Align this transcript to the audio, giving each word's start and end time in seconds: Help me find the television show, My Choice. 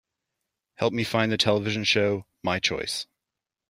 Help 0.77 0.93
me 0.93 1.03
find 1.03 1.31
the 1.31 1.37
television 1.37 1.83
show, 1.83 2.25
My 2.41 2.57
Choice. 2.57 3.05